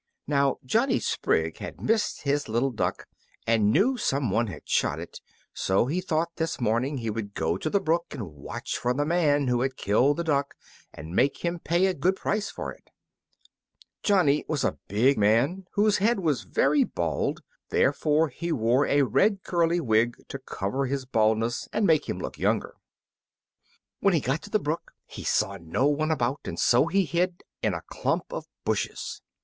[0.25, 3.05] Now Johnny Sprigg had missed his little duck,
[3.45, 5.21] and knew some one had shot it;
[5.53, 9.45] so he thought this morning he would go the brook and watch for the man
[9.47, 10.55] who had killed the duck,
[10.91, 12.89] and make him pay a good price for it.
[14.01, 19.43] Johnny was a big man, whose head was very bald; therefore he wore a red
[19.43, 22.73] curly wig to cover his baldness and make him look younger.
[23.99, 27.43] When he got to the brook he saw no one about, and so he hid
[27.61, 29.21] in a clump of bushes.